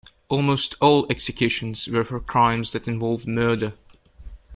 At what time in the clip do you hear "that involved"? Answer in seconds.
2.71-3.27